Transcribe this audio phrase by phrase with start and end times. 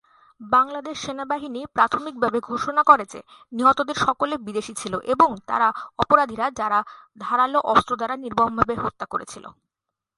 [0.41, 3.19] বাংলাদেশ সেনাবাহিনী প্রাথমিকভাবে ঘোষণা করে যে
[3.51, 5.67] নিহতদের সকলে বিদেশী ছিল, এবং তারা
[5.99, 6.83] অপরাধীরা যাদের
[7.17, 9.45] "ধারালো অস্ত্র দ্বারা নির্মমভাবে হত্যা করেছিল"।